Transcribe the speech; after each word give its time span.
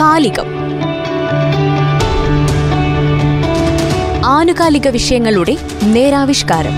കാലികം 0.00 0.46
ആനുകാലിക 4.26 4.88
വിഷയങ്ങളുടെ 4.88 5.56
നേരാവിഷ്കാരം. 5.82 6.72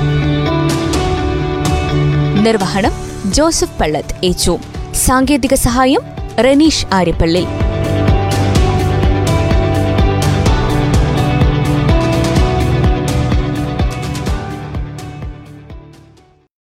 നിർവഹണം 2.43 2.93
ജോസഫ് 3.33 3.79
പള്ളത്ത് 3.79 4.27
ഏച്ചു. 4.27 4.59
സാങ്കേതിക 4.95 5.55
സഹായം 5.55 6.01
റനീഷ് 6.41 6.87
ആര്യപ്പള്ളി. 6.93 7.45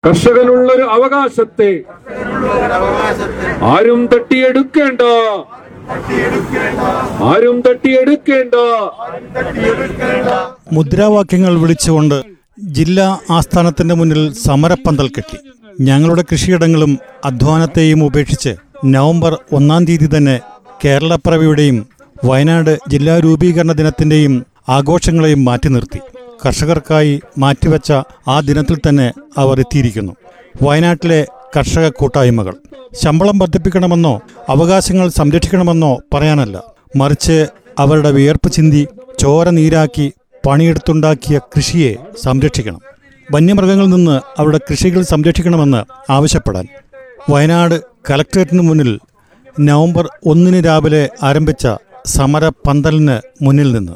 കർഷകനുള്ളൊരു 0.06 0.82
അവകാശത്തെ 0.82 1.80
ആരും 3.62 4.06
തട്ടിയെടുക്കേണ്ട. 4.06 5.00
ആരും 7.30 7.56
തട്ടിയെടുക്കേണ്ട. 7.66 8.54
മുദ്രാവാക്യങ്ങൾ 10.72 11.58
വിളിച്ചുകൊണ്ട് 11.60 12.22
ജില്ലാ 12.60 13.18
ആസ്ഥാനത്തിന്റെ 13.30 13.94
മുന്നിൽ 13.94 14.32
സമരപ്പന്തൽ 14.32 15.08
കെട്ടി. 15.08 15.38
ഞങ്ങളുടെ 15.80 16.24
കൃഷിയിടങ്ങളും 16.32 16.98
അധ്വാനത്തെയും 17.24 18.04
ഉപേക്ഷിച്ച് 18.04 18.54
നവംബർ 18.84 19.38
ഒന്നാം 19.52 19.84
തീയതി 19.84 20.16
തന്നെ 20.16 20.40
കേരളപ്പിറവിയുടെയും 20.84 21.86
വയനാട് 22.24 22.78
ജില്ലാ 22.88 23.18
രൂപീകരണ 23.18 23.72
ദിനത്തിന്റെയും 23.72 24.46
ആഘോഷങ്ങളെയും 24.68 25.44
മാറ്റി 25.44 25.68
നിർത്തി. 25.68 26.00
കർഷകർക്കായി 26.46 27.20
മാറ്റിവെച്ച 27.38 27.92
ആ 28.28 28.40
ദിനത്തിൽ 28.40 28.78
തന്നെ 28.88 29.12
അവർ 29.38 29.60
എത്തിയിരിക്കുന്നു. 29.60 30.12
വയനാട്ടിലെ 30.62 31.26
കർഷക 31.56 31.88
കൂട്ടായ്മകൾ. 31.88 32.54
ശമ്പളം 33.02 33.38
വർദ്ധിപ്പിക്കണമെന്നോ 33.38 34.20
അവകാശങ്ങൾ 34.48 35.08
സംരക്ഷിക്കണമെന്നോ 35.08 35.98
പറയാനല്ല. 36.14 36.62
മറിച്ച് 36.96 37.46
അവരുടെ 37.78 38.10
വിയർപ്പ് 38.10 38.52
ചിന്തി 38.52 38.88
ചോര 39.18 39.48
നീരാക്കി 39.50 40.12
പണിയെടുത്തുണ്ടാക്കിയ 40.46 41.38
കൃഷിയെ 41.38 41.96
സംരക്ഷിക്കണം. 42.22 42.80
വന്യമൃഗങ്ങളിൽ 43.32 43.90
നിന്ന് 43.90 44.20
അവരുടെ 44.38 44.60
കൃഷികൾ 44.70 45.02
സംരക്ഷിക്കണമെന്ന് 45.02 46.12
ആവശ്യപ്പെടാൻ 46.12 46.66
വയനാട് 47.30 47.82
കലക്ടറേറ്റിന് 48.10 48.62
മുന്നിൽ 48.62 48.98
നവംബർ 49.60 50.08
ഒന്നിന് 50.26 50.66
രാവിലെ 50.66 51.10
ആരംഭിച്ച 51.22 51.68
സമര 52.06 52.48
പന്തലിന് 52.48 53.16
മുന്നിൽ 53.44 53.72
നിന്ന്. 53.72 53.92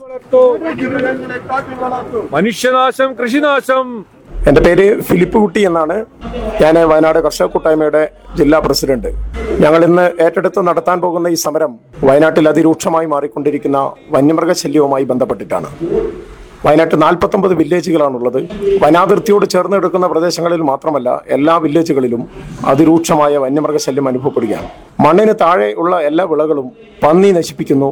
മനുഷ്യനാശം 2.33 3.15
കൃഷിനാശം 3.23 4.14
എന്റെ 4.49 4.61
പേര് 4.65 4.87
ഫിലിപ്പ് 5.09 5.39
കുട്ടി 5.43 5.61
എന്നാണ്. 5.69 5.95
ഞാൻ 6.63 6.75
വയനാട് 6.91 7.19
കർഷക 7.27 7.47
കൂട്ടായ്മയുടെ 7.53 8.03
ജില്ലാ 8.39 8.59
പ്രസിഡന്റ്. 8.65 9.11
ഞങ്ങൾ 9.63 9.81
ഇന്ന് 9.87 10.05
ഏറ്റെടുത്ത് 10.25 10.61
നടത്താൻ 10.69 10.99
പോകുന്ന 11.05 11.29
ഈ 11.35 11.39
സമരം 11.45 11.73
വയനാട്ടിൽ 12.09 12.49
അതിരൂക്ഷമായി 12.53 13.07
മാറിക്കൊണ്ടിരിക്കുന്ന 13.13 13.79
വന്യമൃഗശല്യവുമായി 14.15 15.05
ബന്ധപ്പെട്ടിട്ടാണ്. 15.11 15.69
വയനാട്ടിൽ 16.67 16.99
നാൽപ്പത്തൊമ്പത് 17.05 17.55
വില്ലേജുകളാണുള്ളത്. 17.61 18.39
വനാതിർത്തിയോട് 18.83 19.47
ചേർന്ന് 19.55 20.07
പ്രദേശങ്ങളിൽ 20.15 20.63
മാത്രമല്ല 20.71 21.09
എല്ലാ 21.37 21.55
വില്ലേജുകളിലും 21.65 22.23
അതിരൂക്ഷമായ 22.73 23.37
വന്യമൃഗശല്യം 23.45 24.07
അനുഭവപ്പെടുകയാണ്. 24.13 24.69
മണ്ണിന് 25.07 25.35
താഴെ 25.43 25.71
ഉള്ള 25.83 25.95
എല്ലാ 26.11 26.25
വിളകളും 26.33 26.69
പന്നി 27.03 27.33
നശിപ്പിക്കുന്നു. 27.39 27.91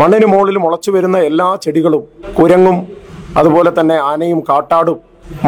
മണ്ണിന് 0.00 0.28
മുകളിൽ 0.32 0.58
മുളച്ചു 0.66 0.90
വരുന്ന 0.96 1.18
എല്ലാ 1.30 1.48
ചെടികളും 1.66 2.04
കുരങ്ങും 2.38 2.78
അതുപോലെ 3.40 3.70
തന്നെ 3.80 3.98
ആനയും 4.10 4.40
കാട്ടാടും 4.48 4.98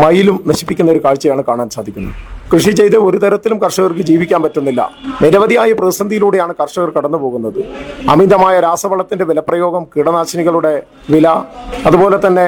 മയിലും 0.02 0.36
നശിപ്പിക്കുന്ന 0.50 0.90
ഒരു 0.94 1.00
കാഴ്ചയാണ് 1.04 1.42
കാണാൻ 1.48 1.68
സാധിക്കുന്നത്. 1.76 2.14
കൃഷി 2.52 2.72
ചെയ്ത് 2.78 2.96
ഒരു 3.06 3.18
തരത്തിലും 3.22 3.58
കർഷകർക്ക് 3.62 4.04
ജീവിക്കാൻ 4.10 4.40
പറ്റുന്നില്ല. 4.44 4.80
നിരവധിയായ 5.22 5.72
പ്രതിസന്ധിയിലൂടെയാണ് 5.80 6.52
കർഷകർ 6.60 6.88
കടന്നു 6.96 7.18
പോകുന്നത് 7.24 7.60
അമിതമായ 8.14 8.54
രാസവളത്തിന്റെ 8.66 9.24
വിലപ്രയോഗം 9.30 9.84
കീടനാശിനികളുടെ 9.92 10.72
വില 11.14 11.28
അതുപോലെ 11.88 12.18
തന്നെ 12.26 12.46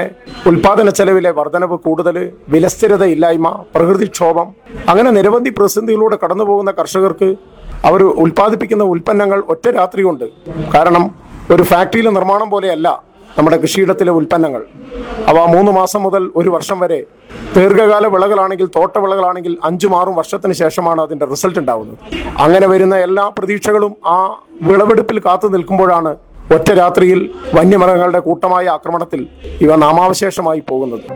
ഉൽപാദന 0.50 0.88
ചെലവിലെ 0.98 1.30
വർധനവ് 1.38 1.76
കൂടുതൽ 1.86 2.16
വിലസ്ഥിരതയില്ലായ്മ 2.54 3.50
പ്രകൃതിക്ഷോഭം 3.74 4.48
അങ്ങനെ 4.88 5.12
നിരവധി 5.18 5.52
പ്രതിസന്ധിയിലൂടെ 5.58 6.18
കടന്നു 6.24 6.46
പോകുന്ന 6.50 6.70
കർഷകർക്ക് 6.80 7.30
അവർ 7.90 8.02
ഉൽപ്പാദിപ്പിക്കുന്ന 8.24 8.84
ഉൽപ്പന്നങ്ങൾ 8.94 9.38
ഒറ്റ 9.54 9.68
രാത്രി 9.78 10.02
കൊണ്ട് 10.08 10.26
കാരണം 10.74 11.06
ഒരു 11.54 11.62
ഫാക്ടറിയിലെ 11.70 12.10
നിർമ്മാണം 12.18 12.50
പോലെയല്ല 12.50 12.88
നമ്മുടെ 13.38 13.56
കൃഷിയിടത്തിലെ 13.62 14.12
ഉൽപ്പന്നങ്ങൾ. 14.18 14.62
അവ 15.30 15.36
മൂന്ന് 15.52 15.70
മാസം 15.78 16.00
മുതൽ 16.06 16.22
ഒരു 16.40 16.50
വർഷം 16.54 16.78
വരെ 16.82 16.98
ദീർഘകാല 17.56 18.06
വിളകളാണെങ്കിൽ 18.06 18.66
തോട്ടവിളകളാണെങ്കിൽ 18.66 19.58
അഞ്ചും 19.64 20.00
ആറും 20.00 20.14
വർഷത്തിന് 20.16 20.52
ശേഷമാണ് 20.52 21.00
അതിന്റെ 21.00 21.26
റിസൾട്ട് 21.26 21.58
ഉണ്ടാവുന്നത്. 21.58 21.98
അങ്ങനെ 22.38 22.66
വരുന്ന 22.66 22.96
എല്ലാ 22.96 23.28
പ്രതീക്ഷകളും 23.38 23.96
ആ 24.06 24.16
വിളവെടുപ്പിൽ 24.62 25.18
കാത്തു 25.18 25.46
നിൽക്കുമ്പോഴാണ് 25.46 26.16
ഒറ്റ 26.54 26.72
രാത്രിയിൽ 26.72 27.30
വന്യമൃഗങ്ങളുടെ 27.54 28.18
കൂട്ടമായ 28.18 28.66
ആക്രമണത്തിൽ 28.68 29.26
ഇവ 29.60 29.76
നാമാവശേഷമായി 29.76 30.62
പോകുന്നത്. 30.70 31.06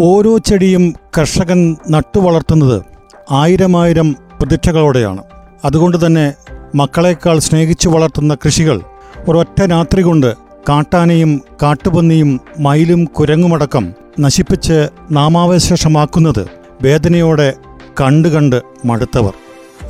ഓരോ 0.00 0.38
ചെടിയും 0.38 0.94
കർഷകൻ 1.18 1.76
നട്ടുവളർത്തുന്നത് 1.90 2.82
ആയിരമായിരം 3.30 4.12
പ്രതീക്ഷകളോടെയാണ്. 4.12 5.22
അതുകൊണ്ട് 5.64 6.06
തന്നെ 6.06 6.34
മക്കളെക്കാൾ 6.74 7.38
സ്നേഹിച്ചു 7.38 7.88
വളർത്തുന്ന 7.88 8.34
കൃഷികൾ 8.34 8.80
ഒരൊറ്റ 9.28 9.62
രാത്രി 9.70 10.02
കൊണ്ട് 10.02 10.47
കാട്ടാനയും 10.68 11.42
കാട്ടുപന്നിയും 11.62 12.40
മയിലും 12.58 13.04
കുരങ്ങുമടക്കം 13.04 13.92
നശിപ്പിച്ച് 14.20 14.88
നാമാവശേഷമാക്കുന്നത് 15.10 16.46
വേദനയോടെ 16.82 17.54
കണ്ടു 18.00 18.28
കണ്ട് 18.28 18.62
മടുത്തവർ. 18.84 19.32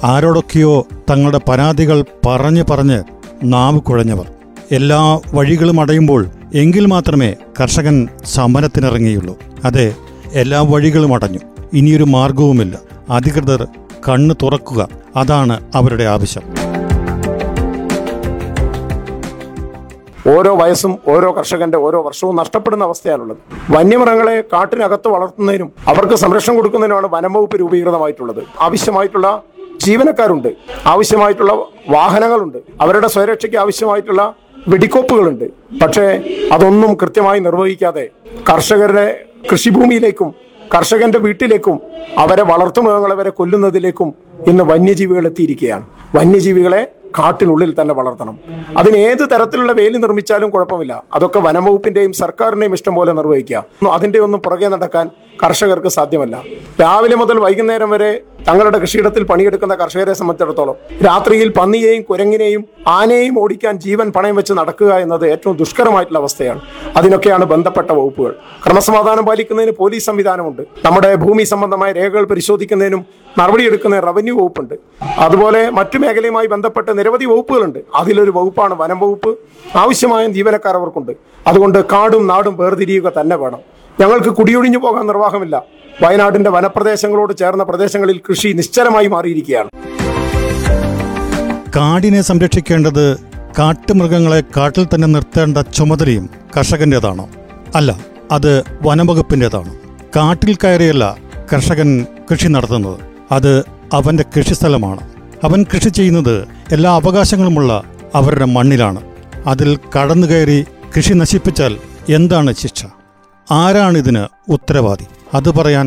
ആരോടൊക്കെയോ 0.05 0.87
തങ്ങളുടെ 1.11 1.41
പരാതികൾ 1.49 2.05
പറഞ്ഞു 2.27 2.65
പറഞ്ഞ് 2.71 3.03
നാവ് 3.45 3.81
കുഴഞ്ഞവർ. 3.81 4.27
എല്ലാ 4.73 5.21
വഴികളും 5.35 5.81
അടയുമ്പോൾ 5.81 6.27
എങ്കിൽ 6.55 6.87
മാത്രമേ 6.87 7.35
കർഷകൻ 7.61 8.09
സമരത്തിനിറങ്ങിയുള്ളൂ. 8.25 9.39
അതെ 9.65 9.95
എല്ലാ 10.33 10.61
വഴികളും 10.61 11.15
അടഞ്ഞു. 11.15 11.39
ഇനിയൊരു 11.73 12.05
മാർഗവുമില്ല 12.05 12.79
അധികൃതർ 13.11 13.67
കണ്ണ് 14.09 14.35
തുറക്കുക. 14.43 14.89
അതാണ് 15.17 15.61
അവരുടെ 15.75 16.05
ആവശ്യം. 16.05 16.43
ഓരോ 20.27 20.57
വയസ്സും 20.57 20.99
ഓരോ 21.07 21.33
കർഷകന്റെ 21.33 21.79
ഓരോ 21.79 22.03
വർഷവും 22.03 22.37
നഷ്ടപ്പെടുന്ന 22.37 22.85
അവസ്ഥയാണുള്ളത്. 22.85 23.37
വന്യമൃഗങ്ങളെ 23.71 24.41
കാട്ടിനകത്ത് 24.41 25.09
വളർത്തുന്നതിനും 25.09 25.73
അവർക്ക് 25.89 26.15
സംരക്ഷണം 26.15 26.57
കൊടുക്കുന്നതിനുമാണ് 26.57 27.07
വനംവകുപ്പ് 27.07 27.61
രൂപീകൃതമായിട്ടുള്ളത്. 27.61 28.43
ആവശ്യമായിട്ടുള്ള 28.61 29.43
ജീവനക്കാരുണ്ട് 29.81 30.49
ആവശ്യമായിട്ടുള്ള 30.87 31.53
വാഹനങ്ങളുണ്ട് 31.89 32.59
അവരുടെ 32.81 33.07
സ്വയരക്ഷയ്ക്ക് 33.07 33.57
ആവശ്യമായിട്ടുള്ള 33.57 34.35
വെടിക്കോപ്പുകളുണ്ട്. 34.69 35.45
പക്ഷേ 35.83 36.23
അതൊന്നും 36.53 36.95
കൃത്യമായി 36.95 37.41
നിർവഹിക്കാതെ 37.41 38.09
കർഷകരുടെ 38.51 39.21
കൃഷിഭൂമിയിലേക്കും 39.53 40.35
കർഷകന്റെ 40.75 41.19
വീട്ടിലേക്കും 41.19 41.81
അവരെ 42.19 42.43
വളർത്തുമൃഗങ്ങളെ 42.43 43.15
വരെ 43.15 43.31
കൊല്ലുന്നതിലേക്കും 43.31 44.15
ഇന്ന് 44.47 44.65
വന്യജീവികൾ 44.65 45.27
എത്തിയിരിക്കുകയാണ്. 45.27 45.87
വന്യജീവികളെ 46.15 46.87
കാട്ടിനുള്ളിൽ 47.19 47.71
തന്നെ 47.81 47.95
വളർത്തണം. 47.95 48.35
അതിന് 48.81 48.97
ഏത് 48.97 49.25
തരത്തിലുള്ള 49.33 49.73
വേലി 49.73 49.99
നിർമ്മിച്ചാലും 50.05 50.51
കുഴപ്പമില്ല. 50.51 50.93
അതൊക്കെ 51.15 51.41
വനംവകുപ്പിന്റെയും 51.47 52.13
സർക്കാരിന്റെയും 52.23 52.75
ഇഷ്ടം 52.79 52.95
പോലെ 52.99 53.13
നിർവഹിക്കുക. 53.19 53.65
അതിന്റെ 53.97 54.19
ഒന്നും 54.27 54.41
പുറകെ 54.47 54.69
നടക്കാൻ 54.75 55.07
കർഷകർക്ക് 55.43 55.89
സാധ്യമല്ല. 55.89 56.43
രാവിലെ 56.83 57.17
മുതൽ 57.17 57.39
വൈകുന്നേരം 57.39 57.91
വരെ 57.91 58.21
തങ്ങളുടെ 58.49 58.79
കൃഷിയിടത്തിൽ 58.79 59.23
പണിയെടുക്കുന്ന 59.23 59.75
കർഷകരെ 59.75 60.13
സംബന്ധിച്ചിടത്തോളം 60.13 60.77
രാത്രിയിൽ 61.07 61.49
പന്നിയെയും 61.59 62.03
കുരങ്ങിനെയും 62.03 62.65
ആനയെയും 62.87 63.39
ഓടിക്കാൻ 63.43 63.79
ജീവൻ 63.79 64.13
പണയം 64.17 64.37
വെച്ച് 64.37 64.53
നടക്കുക 64.53 64.93
എന്നത് 64.95 65.31
ഏറ്റവും 65.31 65.57
ദുഷ്കരമായിട്ടുള്ള 65.57 66.19
അവസ്ഥയാണ്. 66.19 66.61
അതിനൊക്കെയാണ് 66.97 67.45
ബന്ധപ്പെട്ട 67.45 67.91
വകുപ്പുകൾ. 67.93 68.35
ക്രമസമാധാനം 68.67 69.27
പാലിക്കുന്നതിന് 69.27 69.73
പോലീസ് 69.79 70.07
സംവിധാനമുണ്ട്. 70.07 70.63
നമ്മുടെ 70.85 71.15
ഭൂമി 71.15 71.43
സംബന്ധമായ 71.43 71.93
രേഖകൾ 71.93 72.25
പരിശോധിക്കുന്നതിനും 72.25 73.05
നടപടിയെടുക്കുന്ന 73.39 74.01
റവന്യൂ 74.01 74.39
വകുപ്പുണ്ട്. 74.39 74.75
അതുപോലെ 75.19 75.71
മറ്റു 75.71 75.99
മേഖലയുമായി 75.99 76.47
ബന്ധപ്പെട്ട് 76.47 76.99
നിരവധി 76.99 77.25
വകുപ്പുകളുണ്ട്. 77.25 77.79
അതിലൊരു 77.95 78.31
വകുപ്പാണ് 78.31 78.75
വനം 78.75 79.01
വകുപ്പ്. 79.01 79.39
ആവശ്യമായ 79.77 80.27
ജീവനക്കാർ 80.27 80.77
അവർക്കുണ്ട്. 80.77 81.13
അതുകൊണ്ട് 81.47 81.85
കാടും 81.85 82.27
നാടും 82.27 82.57
വേർതിരിയുക 82.57 83.13
തന്നെ 83.21 83.37
വേണം. 83.37 83.78
ഞങ്ങൾക്ക് 84.01 84.29
കുടിയൊഴിഞ്ഞു 84.29 84.79
പോകാൻ 84.79 85.07
നിർവാഹമില്ല. 85.07 85.63
വയനാടിന്റെ 86.03 86.51
വനപ്രദേശങ്ങളോട് 86.51 87.37
ചേർന്ന 87.37 87.63
പ്രദേശങ്ങളിൽ 87.63 88.21
കൃഷി 88.31 88.49
നിശ്ചലമായി 88.49 89.07
മാറിയിരിക്കുകയാണ്. 89.07 89.69
കാടിനെ 91.77 92.21
സംരക്ഷിക്കേണ്ടത് 92.21 93.17
കാട്ടുമൃഗങ്ങളെ 93.59 94.41
കാട്ടിൽ 94.57 94.87
തന്നെ 94.95 95.09
നിർത്തേണ്ട 95.09 95.59
ചുമതലയും 95.59 96.31
കർഷകന്റേതാണോ. 96.57 97.29
അല്ല 97.75 98.01
അത് 98.33 98.65
വനംവകുപ്പിന്റെതാണ് 98.83 99.75
കാട്ടിൽ 100.17 100.57
കയറിയല്ല 100.65 101.17
കർഷകൻ 101.53 102.07
കൃഷി 102.31 102.49
നടത്തുന്നത്. 102.49 102.99
അത് 103.33 103.65
അവന്റെ 103.93 104.25
കൃഷിസ്ഥലമാണ്. 104.37 105.01
അവൻ 105.45 105.67
കൃഷി 105.75 105.89
ചെയ്യുന്നത് 105.89 106.49
എല്ലാ 106.73 106.95
അവകാശങ്ങളുമുള്ള 106.95 107.83
അവരുടെ 108.15 108.45
മണ്ണിലാണ്. 108.45 109.01
അതിൽ 109.47 109.79
കടന്നു 109.99 110.27
കയറി 110.27 110.67
കൃഷി 110.97 111.13
നശിപ്പിച്ചാൽ 111.13 111.77
എന്താണ് 112.09 112.55
ശിക്ഷ? 112.55 112.85
ആരാണിതിന് 113.51 114.27
ഉത്തരവാദി? 114.49 115.07
അത് 115.35 115.51
പറയാൻ 115.51 115.87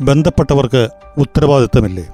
ബന്ധപ്പെട്ടവർക്ക് 0.00 0.88
ഉത്തരവാദിത്തമില്ലേ 1.16 2.04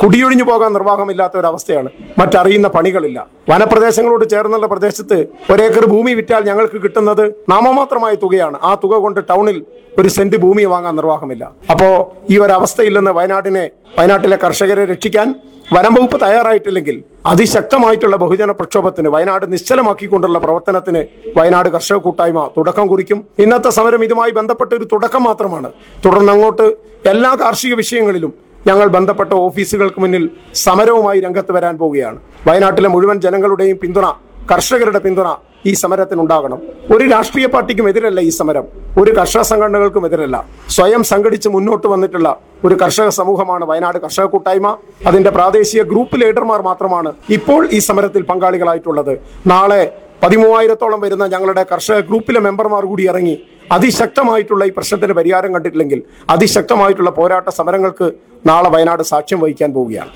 കുടിയൊഴിഞ്ഞു 0.00 0.44
പോകാൻ 0.44 0.70
നിർവാഹമില്ലാത്ത 0.76 1.36
ഒരു 1.40 1.46
അവസ്ഥയാണ് 1.46 1.90
മറ്ററിയുന്ന 2.18 2.68
പണികളില്ല. 2.68 3.18
വനപ്രദേശങ്ങളോട് 3.50 4.24
ചേർന്നുള്ള 4.32 4.66
പ്രദേശത്ത് 4.66 5.18
ഒരേക്കർ 5.52 5.84
ഭൂമി 5.92 6.12
വിറ്റാൽ 6.18 6.42
ഞങ്ങൾക്ക് 6.44 6.78
കിട്ടുന്നത് 6.84 7.24
നാമമാത്രമായ 7.52 8.14
തുകയാണ്. 8.24 8.56
ആ 8.62 8.72
തുക 8.84 8.94
കൊണ്ട് 9.04 9.20
ടൗണിൽ 9.30 9.58
ഒരു 9.98 10.08
സെന്റ് 10.08 10.36
ഭൂമി 10.36 10.64
വാങ്ങാൻ 10.64 10.96
നിർവാഹമില്ല. 10.96 11.44
അപ്പോ 11.70 11.88
ഈ 12.30 12.38
ഒരു 12.38 12.52
അവസ്ഥയിൽ 12.52 12.96
നിന്ന് 12.98 13.10
വയനാട്ടിനെ 13.10 13.70
വയനാട്ടിലെ 13.98 14.38
കർഷകരെ 14.44 14.84
രക്ഷിക്കാൻ 14.92 15.28
വനം 15.74 15.94
വകുപ്പ് 15.94 16.18
തയ്യാറായിട്ടില്ലെങ്കിൽ 16.24 16.96
അതിശക്തമായിട്ടുള്ള 17.26 18.16
ബഹുജന 18.16 18.50
പ്രക്ഷോഭത്തിന് 18.50 19.08
വയനാട് 19.14 19.52
നിശ്ചലമാക്കിക്കൊണ്ടുള്ള 19.52 20.38
പ്രവർത്തനത്തിന് 20.38 21.02
വയനാട് 21.38 21.68
കർഷക 21.68 21.96
കൂട്ടായ്മ 21.96 22.48
തുടക്കം 22.56 22.86
കുറിക്കും. 22.86 23.18
ഇന്നത്തെ 23.38 23.70
സമരം 23.70 24.04
ഇതുമായി 24.04 24.30
ബന്ധപ്പെട്ട 24.38 24.70
ഒരു 24.74 24.86
തുടക്കം 24.92 25.22
മാത്രമാണ്. 25.22 25.70
തുടർന്ന് 26.04 26.32
അങ്ങോട്ട് 26.32 26.68
എല്ലാ 27.12 27.32
കാർഷിക 27.42 27.74
വിഷയങ്ങളിലും 27.74 28.47
ഞങ്ങൾ 28.66 28.86
ബന്ധപ്പെട്ട 28.96 29.32
ഓഫീസുകൾക്ക് 29.46 30.00
മുന്നിൽ 30.02 30.24
സമരവുമായി 30.54 31.20
രംഗത്ത് 31.26 31.52
വരാൻ 31.56 31.74
പോവുകയാണ്. 31.82 32.18
വയനാട്ടിലെ 32.46 32.88
മുഴുവൻ 32.94 33.20
ജനങ്ങളുടെയും 33.26 33.78
പിന്തുണ 33.82 34.06
കർഷകരുടെ 34.50 35.00
പിന്തുണ 35.04 35.28
ഈ 35.66 35.72
സമരത്തിനുണ്ടാകണം. 35.82 36.58
ഒരു 36.94 37.04
രാഷ്ട്രീയ 37.12 37.46
പാർട്ടിക്കും 37.54 37.88
എതിരല്ല 37.88 38.20
ഈ 38.28 38.30
സമരം. 38.38 38.66
ഒരു 39.00 39.10
കർഷക 39.18 39.42
സംഘടനകൾക്കും 39.50 40.04
എതിരല്ല. 40.06 40.36
സ്വയം 40.76 41.02
സംഘടിച്ച് 41.12 41.48
മുന്നോട്ട് 41.54 41.86
വന്നിട്ടുള്ള 41.86 42.28
ഒരു 42.64 42.74
കർഷക 42.82 43.08
സമൂഹമാണ് 43.18 43.64
വയനാട് 43.70 43.98
കർഷക 44.04 44.26
കൂട്ടായ്മ. 44.34 44.68
അതിന്റെ 45.06 45.30
പ്രാദേശിക 45.30 45.82
ഗ്രൂപ്പ് 45.82 46.20
ലീഡർമാർ 46.22 46.62
മാത്രമാണ് 46.62 47.12
ഇപ്പോൾ 47.38 47.68
ഈ 47.76 47.78
സമരത്തിൽ 47.88 48.22
പങ്കാളികളായിട്ടുള്ളത്. 48.22 49.18
നാളെ 49.46 49.82
പതിമൂവായിരത്തോളം 50.22 51.00
വരുന്ന 51.00 51.24
ഞങ്ങളുടെ 51.26 51.62
കർഷക 51.72 51.98
ഗ്രൂപ്പിലെ 52.08 52.40
മെമ്പർമാർ 52.46 52.84
കൂടി 52.84 53.04
ഇറങ്ങി 53.08 53.36
അതിശക്തമായിട്ടുള്ള 53.72 54.64
ഈ 54.64 54.72
പ്രശ്നത്തിന് 54.76 55.12
പരിഹാരം 55.12 55.54
കണ്ടിട്ടില്ലെങ്കിൽ 55.54 56.02
അതിശക്തമായിട്ടുള്ള 56.34 57.10
പോരാട്ട 57.10 57.48
സമരങ്ങൾക്ക് 57.48 58.12
നാളെ 58.46 58.68
വയനാട് 58.70 59.02
സാക്ഷ്യം 59.02 59.40
വഹിക്കാൻ 59.40 59.72
പോവുകയാണ്. 59.72 60.08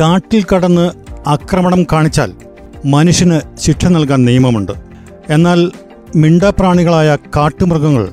കാട്ടിൽ 0.00 0.44
കടന്ന് 0.54 0.90
ആക്രമണം 1.26 1.86
കാണിച്ചാൽ 1.92 2.32
മനുഷ്യന് 2.86 3.40
ശിക്ഷ 3.58 3.86
നൽകാൻ 3.86 4.24
നിയമമുണ്ട്. 4.24 4.72
എന്നാൽ 5.30 5.72
മിണ്ടാപ്രാണികളായ 6.16 7.16
കാട്ടുമൃഗങ്ങൾ 7.36 8.08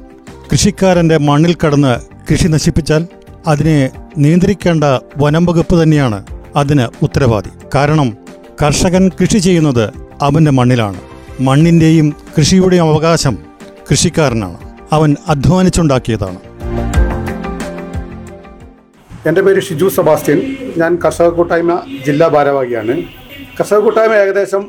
കൃഷിക്കാരന്റെ 0.51 1.17
മണ്ണിൽ 1.17 1.57
കടന്ന് 1.65 1.99
കൃഷി 2.31 2.47
നശിപ്പിച്ചാൽ 2.47 3.07
അതിനെ 3.47 3.89
നിയന്ത്രിക്കേണ്ട 4.17 4.83
വനം 5.17 5.45
വകുപ്പ് 5.45 5.83
തന്നെയാണ് 5.83 6.25
അതിന് 6.55 6.87
ഉത്തരവാദി. 7.01 7.49
കാരണം 7.75 8.17
കർഷകൻ 8.63 9.11
കൃഷി 9.21 9.37
ചെയ്യുന്നത് 9.37 9.89
അവന്റെ 10.21 10.51
മണ്ണിലാണ്. 10.51 11.01
മണ്ണിന്റെയും 11.39 12.15
കൃഷിയുടെയും 12.37 12.93
അവകാശം 12.93 13.37
കൃഷിക്കാരനാണ്. 13.91 14.57
അവൻ 14.91 15.15
അധ്വാനിച്ചുണ്ടാക്കിയതാണ്. 15.27 16.39
എന്റെ 19.29 19.41
പേര് 19.45 19.61
ഷിജു 19.67 19.87
സെബാസ്റ്റ്യൻ. 19.95 20.39
ഞാൻ 20.81 20.91
കർഷക 21.03 21.29
കൂട്ടായ്മ 21.37 21.73
ജില്ലാ 22.07 22.27
ഭാരവാഹിയാണ്. 22.35 22.95
കർഷക 23.57 23.79
കൂട്ടായ്മ 23.85 24.13
ഏകദേശം 24.23 24.63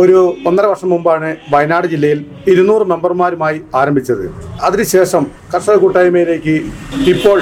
ഒരു 0.00 0.18
ഒന്നര 0.48 0.66
വർഷം 0.72 0.88
മുമ്പാണ് 0.94 1.28
വയനാട് 1.52 1.86
ജില്ലയിൽ 1.92 2.18
ഇരുന്നൂറ് 2.52 2.84
മെമ്പർമാരുമായി 2.92 3.58
ആരംഭിച്ചത്. 3.80 4.24
അതിനുശേഷം 4.66 5.26
കർഷക 5.54 5.76
കൂട്ടായ്മയിലേക്ക് 5.84 6.54
ഇപ്പോൾ 7.12 7.38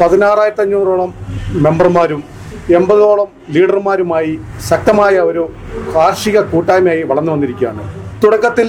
പതിനാറായിരത്തി 0.00 0.64
അഞ്ഞൂറോളം 0.66 1.12
മെമ്പർമാരും 1.66 2.22
എൺപതോളം 2.78 3.28
ലീഡർമാരുമായി 3.54 4.32
ശക്തമായ 4.70 5.16
ഒരു 5.30 5.44
കാർഷിക 5.96 6.40
കൂട്ടായ്മയായി 6.52 7.02
വളർന്നു 7.02 7.32
വന്നിരിക്കുകയാണ്. 7.32 7.84
തുടക്കത്തിൽ 8.22 8.68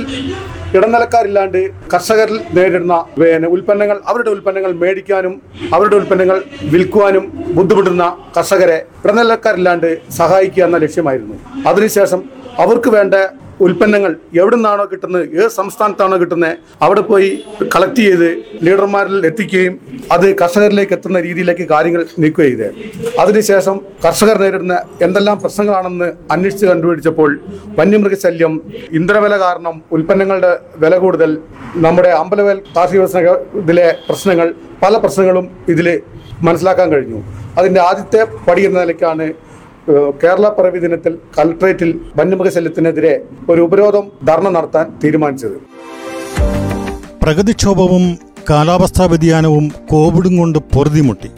ഇടനിലക്കാരില്ലാണ്ട് 0.77 1.59
കർഷകരിൽ 1.93 2.37
നേരിടുന്ന 2.55 2.95
പിന്നെ 3.19 3.47
ഉൽപ്പന്നങ്ങൾ 3.55 3.97
അവരുടെ 4.09 4.29
ഉൽപ്പന്നങ്ങൾ 4.35 4.71
മേടിക്കാനും 4.81 5.33
അവരുടെ 5.75 5.95
ഉൽപ്പന്നങ്ങൾ 5.99 6.37
വിൽക്കുവാനും 6.73 7.25
ബുദ്ധിമുട്ടുന്ന 7.57 8.05
കർഷകരെ 8.37 8.77
ഇടനിലക്കാരില്ലാണ്ട് 9.05 9.89
സഹായിക്കുക 10.19 10.63
എന്ന 10.63 10.79
ലക്ഷ്യമായിരുന്നു. 10.85 11.35
അതിനുശേഷം 11.69 12.21
അവർക്ക് 12.63 12.89
വേണ്ട 12.97 13.15
ഉൽപ്പന്നങ്ങൾ 13.65 14.11
എവിടെ 14.39 14.55
നിന്നാണോ 14.55 14.83
കിട്ടുന്നത് 14.91 15.23
ഏത് 15.37 15.51
സംസ്ഥാനത്താണോ 15.57 16.17
കിട്ടുന്നത് 16.21 16.57
അവിടെ 16.85 17.01
പോയി 17.01 17.29
കളക്ട് 17.73 18.01
ചെയ്ത് 18.01 18.29
ലീഡർമാരിൽ 18.65 19.25
എത്തിക്കുകയും 19.29 19.73
അത് 20.11 20.25
കർഷകരിലേക്ക് 20.41 20.93
എത്തുന്ന 20.97 21.19
രീതിയിലേക്ക് 21.27 21.65
കാര്യങ്ങൾ 21.71 22.01
നീക്കുകയും 22.23 22.57
ചെയ്ത്. 22.57 22.67
അതിനുശേഷം 23.23 23.77
കർഷകർ 24.05 24.37
നേരിടുന്ന 24.43 24.75
എന്തെല്ലാം 25.07 25.39
പ്രശ്നങ്ങളാണെന്ന് 25.43 26.09
അന്വേഷിച്ച് 26.35 26.65
കണ്ടുപിടിച്ചപ്പോൾ 26.65 27.31
വന്യമൃഗശല്യം 27.79 28.53
ഇന്ധനവില 28.99 29.37
കാരണം 29.45 29.75
ഉൽപ്പന്നങ്ങളുടെ 29.97 30.51
വില 30.83 30.93
കൂടുതൽ 30.97 31.33
നമ്മുടെ 31.85 32.11
അമ്പലവേൽ 32.21 32.59
കാർഷിക 32.77 32.99
വ്യവസായ 32.99 33.35
ഇതിലെ 33.63 33.87
പ്രശ്നങ്ങൾ 34.09 34.47
പല 34.83 34.93
പ്രശ്നങ്ങളും 34.97 35.45
ഇതിൽ 35.69 35.89
മനസ്സിലാക്കാൻ 36.47 36.87
കഴിഞ്ഞു. 36.91 37.19
അതിന്റെ 37.59 37.79
ആദ്യത്തെ 37.81 38.21
പടി 38.47 38.61
എന്ന 38.65 38.77
നിലയ്ക്കാണ് 38.79 39.27
കേരള 39.89 40.49
പിറവി 40.49 40.79
ദിനത്തിൽ 40.79 41.17
കലക്ട്രേറ്റിൽ 41.39 41.99
വന്യമൃഗശല്യത്തിനെതിരെ 42.15 43.21
ഒരു 43.49 43.61
ഉപരോധം 43.61 44.11
ധർണ 44.27 44.49
നടത്താൻ 44.49 44.85
തീരുമാനിച്ചത്. 45.03 45.57
പ്രകൃതിക്ഷോഭവും 47.23 48.17
കാലാവസ്ഥാ 48.49 49.05
വ്യതിയാനവും 49.05 49.71
കോവിഡും 49.91 50.37
കൊണ്ട് 50.37 50.59
പൊറുതിമുട്ടി. 50.59 51.29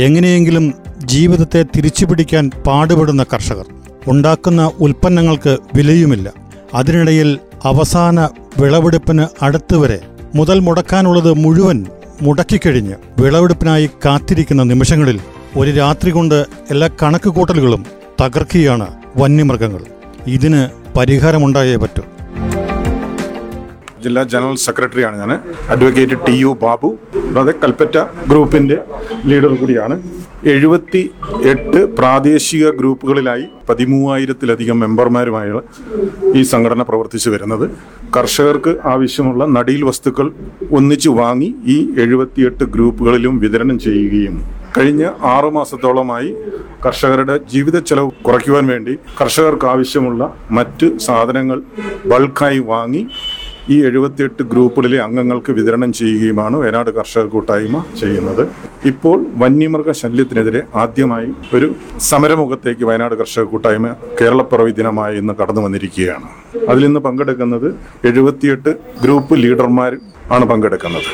എങ്ങനെയെങ്കിലും 0.00 0.74
ജീവിതത്തെ 1.04 1.64
തിരിച്ചുപിടിക്കാൻ 1.76 2.50
പാടുപെടുന്ന 2.66 3.22
കർഷകർ. 3.22 3.64
ഉണ്ടാക്കുന്ന 4.08 4.70
ഉൽപ്പന്നങ്ങൾക്ക് 4.80 5.58
വിലയുമില്ല. 5.74 6.32
അതിനിടയിൽ 6.74 7.38
അവസാന 7.64 8.28
വിളവെടുപ്പിന് 8.60 9.26
അടുത്തുവരെ 9.44 10.00
മുതൽ 10.34 10.58
മുടക്കാനുള്ളത് 10.58 11.32
മുഴുവൻ 11.32 11.86
മുടക്കിക്കഴിഞ്ഞ് 12.22 12.94
വിളവെടുപ്പിനായി 13.22 13.90
കാത്തിരിക്കുന്ന 14.04 14.62
നിമിഷങ്ങളിൽ 14.62 15.20
ഒരു 15.56 15.70
രാത്രി 15.70 16.10
കൊണ്ട് 16.10 16.46
എല്ലാ 16.70 16.86
കണക്ക് 17.02 17.28
കൂട്ടലുകളും 17.28 17.82
തകർക്കുകയാണ് 18.20 18.86
വന്യമൃഗങ്ങൾ. 19.16 19.82
ഇതിന് 20.26 20.60
പരിഹാരമുണ്ടായേ 20.96 21.76
പറ്റൂ. 21.76 22.02
ജില്ലാ 24.04 24.22
ജനറൽ 24.22 24.56
സെക്രട്ടറിയാണ് 24.56 25.16
ഞാൻ 25.20 25.32
അഡ്വക്കേറ്റ് 25.68 26.16
ടി 26.26 26.32
യു 26.32 26.58
ബാബു. 26.62 26.88
കൂടാതെ 27.14 27.54
കൽപ്പറ്റ 27.64 27.98
ഗ്രൂപ്പിന്റെ 28.28 28.78
ലീഡർ 29.24 29.52
കൂടിയാണ്. 29.56 29.96
എഴുപത്തി 30.44 31.02
എട്ട് 31.52 31.96
പ്രാദേശിക 31.98 32.70
ഗ്രൂപ്പുകളിലായി 32.70 33.44
പതിമൂവായിരത്തിലധികം 33.68 34.80
മെമ്പർമാരുമായുള്ള 34.80 35.62
ഈ 36.34 36.42
സംഘടന 36.42 36.82
പ്രവർത്തിച്ചു 36.82 37.30
വരുന്നത്. 37.30 37.70
കർഷകർക്ക് 38.16 38.74
ആവശ്യമുള്ള 38.84 39.44
നടീൽ 39.46 39.84
വസ്തുക്കൾ 39.84 40.32
ഒന്നിച്ചു 40.70 41.10
വാങ്ങി 41.10 41.54
ഈ 41.66 41.78
എഴുപത്തിയെട്ട് 41.98 42.64
ഗ്രൂപ്പുകളിലും 42.64 43.38
വിതരണം 43.38 43.78
ചെയ്യുകയും 43.78 44.61
കഴിഞ്ഞ 44.76 45.10
ആറു 45.22 45.48
മാസത്തോളമായി 45.48 46.30
കർഷകരുടെ 46.86 47.40
ജീവിത 47.52 47.78
ചെലവ് 47.78 48.10
കുറയ്ക്കുവാൻ 48.26 48.66
വേണ്ടി 48.66 48.98
കർഷകർക്ക് 49.20 49.66
ആവശ്യമുള്ള 49.66 50.22
മറ്റ് 50.50 50.98
സാധനങ്ങൾ 50.98 51.62
ബൾക്കായി 52.06 52.58
വാങ്ങി 52.58 53.02
ഈ 53.70 53.76
എഴുപത്തിയെട്ട് 53.86 54.42
ഗ്രൂപ്പുകളിലെ 54.42 54.98
അംഗങ്ങൾക്ക് 54.98 55.52
വിതരണം 55.52 55.92
ചെയ്യുകയുമാണ് 55.92 56.56
വയനാട് 56.56 56.90
കർഷക 56.90 57.24
കൂട്ടായ്മ 57.24 57.84
ചെയ്യുന്നത്. 58.00 58.48
ഇപ്പോൾ 58.84 59.26
വന്യമൃഗ 59.36 59.90
ശല്യത്തിനെതിരെ 59.90 60.62
ആദ്യമായി 60.74 61.28
ഒരു 61.54 61.74
സമരമുഖത്തേക്ക് 61.98 62.84
വയനാട് 62.84 63.14
കർഷക 63.14 63.42
കൂട്ടായ്മ 63.42 63.94
കേരളപ്പിറവി 64.20 64.70
ദിനമായി 64.70 65.16
ഇന്ന് 65.18 65.34
കടന്നു 65.34 65.60
വന്നിരിക്കുകയാണ്. 65.60 66.28
അതിൽ 66.68 66.84
ഇന്ന് 66.84 67.00
പങ്കെടുക്കുന്നത് 67.00 67.68
എഴുപത്തിയെട്ട് 68.04 68.76
ഗ്രൂപ്പ് 69.02 69.42
ലീഡർമാർ 69.42 69.94
ആണ് 70.30 70.44
പങ്കെടുക്കുന്നത്. 70.44 71.10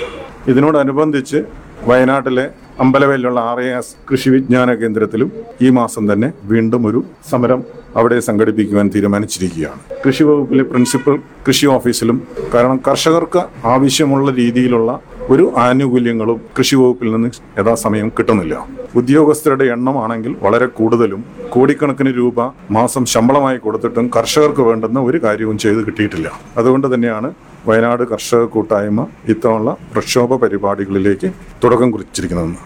ഇതിനോടനുബന്ധിച്ച് 0.48 1.42
വയനാട്ടിലെ 1.86 2.46
അമ്പലവയലിലുള്ള 2.82 3.38
ആർ 3.50 3.58
എ 3.60 3.68
എസ് 3.78 3.94
കൃഷി 4.08 4.28
വിജ്ഞാന 4.34 4.74
കേന്ദ്രത്തിലും 4.80 5.28
ഈ 5.66 5.68
മാസം 5.78 6.02
തന്നെ 6.10 6.28
വീണ്ടും 6.50 6.82
ഒരു 6.88 7.00
സമരം 7.30 7.60
അവിടെ 7.96 8.16
സംഘടിപ്പിക്കുവാൻ 8.26 8.86
തീരുമാനിച്ചിരിക്കുകയാണ്. 8.94 9.80
കൃഷി 10.04 10.24
വകുപ്പിലെ 10.28 10.64
പ്രിൻസിപ്പൽ 10.70 11.14
കൃഷി 11.46 11.66
ഓഫീസിലും 11.76 12.18
കാരണം 12.54 12.78
കർഷകർക്ക് 12.88 13.42
ആവശ്യമുള്ള 13.74 14.30
രീതിയിലുള്ള 14.40 14.92
ഒരു 15.34 15.44
ആനുകൂല്യങ്ങളും 15.64 16.38
കൃഷി 16.58 16.76
വകുപ്പിൽ 16.82 17.08
നിന്ന് 17.14 17.30
യഥാസമയം 17.58 18.08
കിട്ടുന്നില്ല. 18.18 18.54
ഉദ്യോഗസ്ഥരുടെ 19.00 19.64
എണ്ണമാണെങ്കിൽ 19.74 20.32
വളരെ 20.44 20.68
കൂടുതലും 20.78 21.24
കോടിക്കണക്കിന് 21.54 22.12
രൂപ 22.20 22.46
മാസം 22.78 23.02
ശമ്പളമായി 23.14 23.58
കൊടുത്തിട്ടും 23.64 24.06
കർഷകർക്ക് 24.16 24.62
വേണ്ടുന്ന 24.68 24.98
ഒരു 25.08 25.20
കാര്യവും 25.26 25.58
ചെയ്ത് 25.64 25.80
കിട്ടിയിട്ടില്ല. 25.86 26.28
അതുകൊണ്ട് 26.60 26.88
തന്നെയാണ് 26.94 27.30
വയനാട് 27.66 28.02
കർഷക 28.08 28.44
കൂട്ടായ്മ 28.44 29.06
ഇത്തവണ 29.28 29.70
പ്രക്ഷോഭ 29.92 30.36
പരിപാടികളിലേക്ക് 30.36 31.32
തുടക്കം 31.64 31.90
കുറിച്ചിരിക്കുന്നതെന്ന്. 31.90 32.58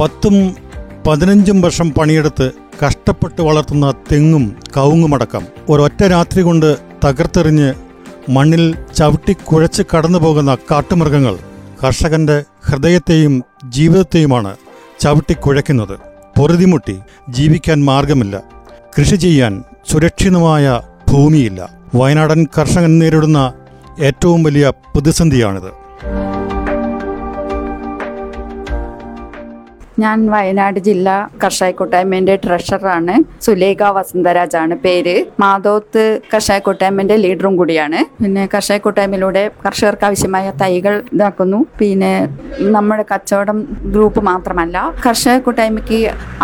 പത്തും 0.00 0.56
പതിനഞ്ചും 1.06 1.60
വർഷം 1.60 1.90
പണിയെടുത്ത് 1.90 2.50
കഷ്ടപ്പെട്ട് 2.86 3.42
വളർത്തുന്ന 3.42 3.94
തെങ്ങും 4.12 4.56
കവുങ്ങുമടക്കം 4.76 5.42
ഒരൊറ്റ 5.68 6.04
രാത്രി 6.04 6.42
കൊണ്ട് 6.42 6.76
തകർത്തെറിഞ്ഞ് 7.04 7.74
മണ്ണിൽ 8.30 8.74
ചവിട്ടി 8.96 9.32
കുഴച്ച് 9.32 9.82
കടന്നു 9.96 10.18
പോകുന്ന 10.18 10.56
കാട്ടുമൃഗങ്ങൾ 10.70 11.38
കർഷകന്റെ 11.84 12.44
ഹൃദയത്തെയും 12.66 13.44
ജീവിതത്തെയുമാണ് 13.68 14.56
ചവിട്ടി 15.00 15.32
കുഴയ്ക്കുന്നത്. 15.32 15.98
പൊറുതിമുട്ടി 16.38 16.98
ജീവിക്കാൻ 17.28 17.84
മാർഗമില്ല. 17.84 18.42
കൃഷി 18.98 19.16
ചെയ്യാൻ 19.16 19.64
സുരക്ഷിതമായ 19.86 20.80
ഭൂമിയില്ല. 21.10 21.77
വയനാടൻ 21.94 22.46
കർഷകൻ 22.58 22.98
നേരിടുന്ന 22.98 23.52
ഏറ്റവും 24.00 24.42
വലിയ 24.42 24.72
പ്രതിസന്ധിയാണിത്. 24.94 25.70
ഞാൻ 30.02 30.18
വയനാട് 30.32 30.78
ജില്ലാ 30.86 31.14
കർഷക 31.42 31.70
കൂട്ടായ്മേന്റെ 31.78 32.34
ട്രഷററാണ്. 32.44 33.14
സുലേഖ 33.44 33.82
ആണ് 34.62 34.74
പേര്. 34.84 35.14
മാധോത്ത് 35.40 36.04
കർഷക 36.32 36.58
കൂട്ടായ്മന്റെ 36.58 37.16
ലീഡറും 37.22 37.54
കൂടിയാണ്. 37.60 38.00
പിന്നെ 38.22 38.42
കർഷക 38.54 38.78
കൂട്ടായ്മയിലൂടെ 38.84 39.42
കർഷകർക്ക് 39.64 40.06
ആവശ്യമായ 40.08 40.52
തൈകൾ 40.62 40.94
ഇതാക്കുന്നു. 41.14 41.58
പിന്നെ 41.80 42.12
നമ്മുടെ 42.74 43.04
കച്ചവടം 43.12 43.58
ഗ്രൂപ്പ് 43.94 44.20
മാത്രമല്ല 44.30 44.76
കർഷക 45.06 45.36
കൂട്ടായ്മയ്ക്ക് 45.38 45.98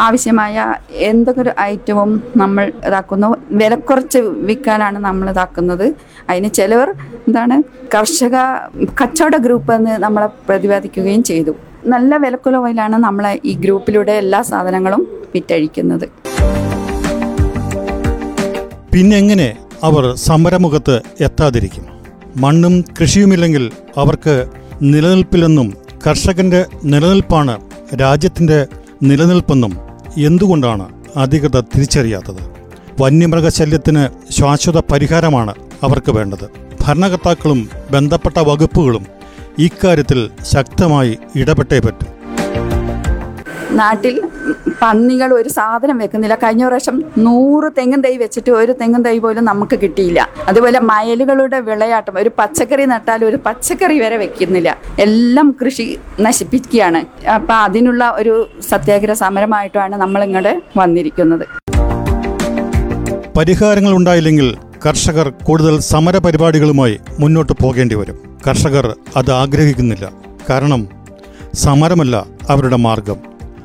ആവശ്യമായ 0.07 0.75
എന്തൊക്കെ 1.11 1.45
ഐറ്റവും 1.61 2.11
നമ്മൾ 2.37 2.73
ഇതാക്കുന്നു. 2.89 3.31
വില 3.61 3.75
കുറച്ച് 3.91 4.19
വിൽക്കാനാണ് 4.49 4.99
നമ്മൾ 4.99 5.31
ഇതാക്കുന്നത്. 5.35 5.87
അതിന് 6.31 6.51
ചിലവർ 6.59 6.91
എന്താണ് 7.29 7.59
കർഷക 7.95 8.37
കച്ചവട 9.03 9.37
ഗ്രൂപ്പ് 9.47 9.73
എന്ന് 9.79 9.95
നമ്മളെ 10.07 10.29
പ്രതിപാദിക്കുകയും 10.49 11.23
ചെയ്തു. 11.31 11.55
നല്ല 11.87 12.17
വിലക്കുറവിലാണ് 12.17 12.97
നമ്മൾ 12.97 13.39
ഈ 13.45 13.53
ഗ്രൂപ്പിലൂടെ 13.55 14.13
എല്ലാ 14.13 14.43
സാധനങ്ങളും 14.43 15.09
വിറ്റഴിക്കുന്നത്. 15.35 16.07
പിന്നെങ്ങനെ 18.93 19.57
അവർ 19.83 20.15
സമരമുഖത്ത് 20.15 21.03
എത്താതിരിക്കും 21.21 21.87
മണ്ണും 22.37 22.85
കൃഷിയുമില്ലെങ്കിൽ 23.01 23.71
അവർക്ക് 23.97 24.47
നിലനിൽപ്പില്ലെന്നും 24.83 25.75
കർഷകന്റെ 26.07 26.67
നിലനിൽപ്പാണ് 26.85 27.61
രാജ്യത്തിന്റെ 28.01 28.67
നിലനിൽപ്പെന്നും 29.03 29.73
എന്തുകൊണ്ടാണ് 30.19 30.87
അധികൃതർ 31.17 31.61
തിരിച്ചറിയാത്തത്? 31.61 32.43
വന്യമൃഗശല്യത്തിന് 33.01 34.33
ശാശ്വത 34.33 34.79
പരിഹാരമാണ് 34.93 35.55
അവർക്ക് 35.83 36.13
വേണ്ടത്. 36.13 36.47
ഭരണകർത്താക്കളും 36.83 37.69
ബന്ധപ്പെട്ട 37.93 38.39
വകുപ്പുകളും 38.41 39.07
ഇക്കാര്യത്തിൽ 39.59 40.31
ശക്തമായി 40.43 41.19
ഇടപെട്ടേ 41.37 41.79
പറ്റൂ. 41.79 42.07
നാട്ടിൽ 43.71 44.23
പന്നികൾ 44.83 45.35
ഒരു 45.35 45.49
സാധനം 45.49 45.99
വെക്കുന്നില്ല. 45.99 46.35
കഴിഞ്ഞ 46.35 46.67
പ്രാവശ്യം 46.67 47.05
നൂറ് 47.19 47.71
തെങ്ങും 47.79 48.01
തൈ 48.01 48.17
വെച്ചിട്ട് 48.17 48.51
ഒരു 48.51 48.73
തെങ്ങും 48.73 49.03
തൈ 49.03 49.19
പോലും 49.19 49.45
നമുക്ക് 49.45 49.79
കിട്ടിയില്ല. 49.83 50.29
അതുപോലെ 50.49 50.81
മയലുകളുടെ 50.81 51.61
വിളയാട്ടം 51.61 52.19
ഒരു 52.19 52.31
പച്ചക്കറി 52.39 52.85
നട്ടാൽ 52.85 53.25
ഒരു 53.25 53.39
പച്ചക്കറി 53.47 54.01
വരെ 54.01 54.17
വെക്കുന്നില്ല. 54.17 54.77
എല്ലാം 54.99 55.57
കൃഷി 55.63 55.99
നശിപ്പിക്കുകയാണ്. 56.21 57.03
അപ്പം 57.35 57.57
അതിനുള്ള 57.57 58.11
ഒരു 58.11 58.49
സത്യാഗ്രഹ 58.71 59.13
സമരമായിട്ടാണ് 59.13 59.97
നമ്മൾ 59.97 60.25
ഇങ്ങോട്ട് 60.25 60.63
വന്നിരിക്കുന്നത്. 60.77 61.47
പരിഹാരങ്ങൾ 63.39 63.93
ഉണ്ടായില്ലെങ്കിൽ 63.97 64.57
കർഷകർ 64.87 65.29
കൂടുതൽ 65.29 65.81
സമര 65.81 66.19
പരിപാടികളുമായി 66.19 66.99
മുന്നോട്ട് 67.19 67.53
പോകേണ്ടി 67.53 67.95
വരും. 67.95 68.34
കർഷകർ 68.47 68.97
അത് 69.17 69.33
ആഗ്രഹിക്കുന്നില്ല. 69.33 70.11
കാരണം 70.51 70.89
സമരമല്ല 71.55 72.27
അവരുടെ 72.51 72.77
മാർഗം. 72.77 73.17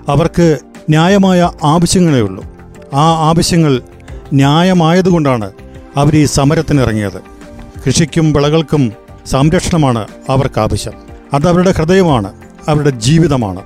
അവർക്ക് 0.07 0.59
ന്യായമായ 0.89 1.49
ആവശ്യങ്ങളേ 1.63 2.19
ഉള്ളൂ. 2.19 2.45
ആ 2.93 3.27
ആവശ്യങ്ങൾ 3.27 3.81
ന്യായമായതുകൊണ്ടാണ് 4.33 5.51
അവർ 5.95 6.15
ഈ 6.15 6.25
സമരത്തിനിറങ്ങിയത്. 6.25 7.21
കൃഷിക്കും 7.85 8.33
വിളകൾക്കും 8.33 8.93
സംരക്ഷണമാണ് 9.25 10.07
അവർക്ക് 10.29 10.59
ആവശ്യം 10.59 10.93
അതവരുടെ 11.33 11.71
ഹൃദയമാണ് 11.71 12.33
അവരുടെ 12.67 12.89
ജീവിതമാണ്. 12.89 13.61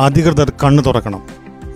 അധികൃതർ 0.00 0.52
കണ്ണു 0.64 0.82
തുറക്കണം. 0.82 1.22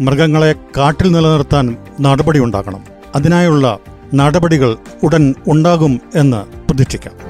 മൃഗങ്ങളെ 0.00 0.52
കാട്ടിൽ 0.76 1.12
നിലനിർത്താൻ 1.12 1.76
നടപടി 2.00 2.40
ഉണ്ടാക്കണം. 2.40 2.80
അതിനായുള്ള 3.14 3.78
നടപടികൾ 4.14 4.76
ഉടൻ 5.02 5.34
ഉണ്ടാകും 5.48 6.00
എന്ന് 6.14 6.68
പ്രതീക്ഷിക്കാം. 6.68 7.29